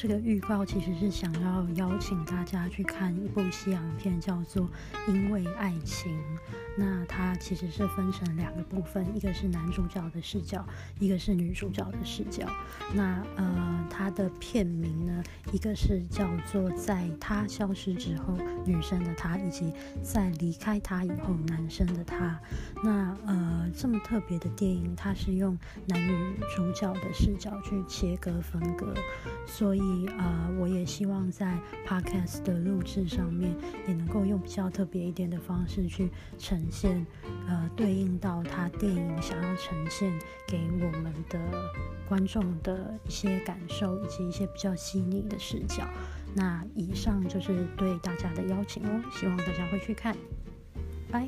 [0.00, 4.62] 这个预告其实是想要邀请大家去看一部西洋片，叫做
[5.12, 6.12] 《因为爱情》。
[6.76, 10.64] 那它其实是分成两个部分，一个是男主角的视角，
[11.00, 12.46] 一个是女主角的视角。
[12.94, 22.38] 那呃，它的片名呢，一个是叫做《在他消失之后》，女生的她，以及在离开他以后，男生的他。
[22.84, 28.94] 那呃，这么特别的电影，它是用男女主角的视角去切割分割，
[29.48, 29.80] 所以
[30.18, 33.54] 呃，我也希望在 podcast 的录制上面，
[33.86, 37.06] 也能够用比较特别一点的方式去呈现，
[37.46, 40.12] 呃，对应到他电影想要呈现
[40.46, 41.38] 给我们的
[42.08, 45.84] 观众的一些感受，以及一些比较细腻的视角。
[46.34, 50.16] 那以上就是对大家的邀请哦，希望大家会去看，
[51.10, 51.26] 拜。